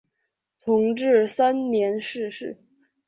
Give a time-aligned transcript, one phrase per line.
[0.63, 2.57] 同治三年逝世。